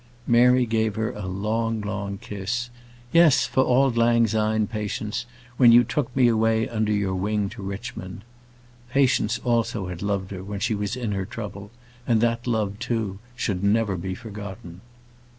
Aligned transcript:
Mary 0.25 0.65
gave 0.65 0.97
a 0.97 1.27
long, 1.27 1.79
long 1.79 2.17
kiss. 2.17 2.71
"Yes, 3.11 3.45
for 3.45 3.63
auld 3.63 3.97
lang 3.97 4.25
syne, 4.25 4.65
Patience; 4.65 5.27
when 5.57 5.71
you 5.71 5.83
took 5.83 6.15
me 6.15 6.27
away 6.27 6.67
under 6.67 6.91
your 6.91 7.13
wing 7.13 7.49
to 7.49 7.61
Richmond." 7.61 8.23
Patience 8.89 9.37
also 9.43 9.89
had 9.89 10.01
loved 10.01 10.31
her 10.31 10.41
when 10.43 10.59
she 10.59 10.73
was 10.73 10.95
in 10.95 11.11
her 11.11 11.25
trouble, 11.27 11.69
and 12.07 12.19
that 12.19 12.47
love, 12.47 12.79
too, 12.79 13.19
should 13.35 13.63
never 13.63 13.95
be 13.95 14.15
forgotten. 14.15 14.81